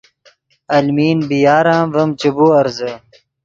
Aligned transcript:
المین 0.77 1.17
بی 1.27 1.37
یار 1.45 1.67
ام 1.75 1.87
ڤیم 1.95 2.09
چے 2.19 2.29
بیورزے 2.35 2.91